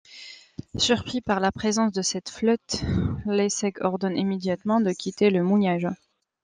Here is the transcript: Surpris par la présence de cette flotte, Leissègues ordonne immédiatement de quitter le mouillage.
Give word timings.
Surpris 0.77 1.21
par 1.21 1.39
la 1.39 1.51
présence 1.51 1.91
de 1.93 2.01
cette 2.01 2.31
flotte, 2.31 2.81
Leissègues 3.27 3.77
ordonne 3.83 4.17
immédiatement 4.17 4.81
de 4.81 4.91
quitter 4.93 5.29
le 5.29 5.43
mouillage. 5.43 5.87